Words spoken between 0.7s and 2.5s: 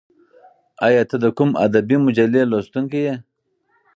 ایا ته د کوم ادبي مجلې